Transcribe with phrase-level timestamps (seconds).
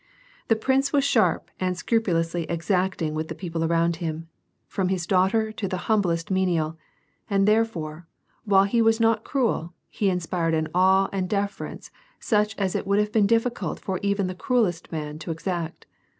[0.47, 4.27] The prince was sharp and scrupulously exacting with the people around hun,
[4.67, 6.75] from his daught^ to the humblest menial,
[7.29, 8.07] and therefore,
[8.43, 12.97] while he was not cruel, he inspired an awe and deference such as it would
[12.97, 15.85] have been diflS.cult for even the cruelest man to exact.